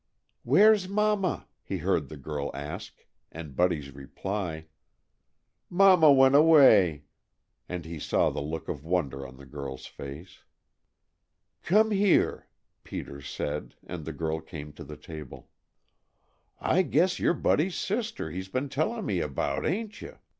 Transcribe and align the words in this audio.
"Where's 0.41 0.89
Mama?" 0.89 1.47
he 1.61 1.77
heard 1.77 2.09
the 2.09 2.17
girl 2.17 2.49
ask, 2.55 3.05
and 3.31 3.55
Buddy's 3.55 3.91
reply: 3.91 4.65
"Mama 5.69 6.11
went 6.11 6.33
away," 6.33 7.03
and 7.69 7.85
he 7.85 7.99
saw 7.99 8.31
the 8.31 8.41
look 8.41 8.67
of 8.67 8.83
wonder 8.83 9.27
on 9.27 9.37
the 9.37 9.45
girl's 9.45 9.85
face. 9.85 10.39
"Come 11.61 11.91
here," 11.91 12.47
Peter 12.83 13.21
said, 13.21 13.75
and 13.85 14.03
the 14.03 14.11
girl 14.11 14.39
came 14.41 14.73
to 14.73 14.83
the 14.83 14.97
table. 14.97 15.49
"I 16.59 16.81
guess 16.81 17.19
you 17.19 17.29
're 17.29 17.33
Buddy's 17.35 17.75
sister 17.75 18.31
he's 18.31 18.47
been 18.49 18.69
tellin' 18.69 19.05
me 19.05 19.19
about, 19.19 19.67
ain't 19.67 20.01
you?" 20.01 20.17